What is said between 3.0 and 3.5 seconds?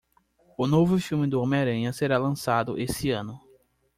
ano.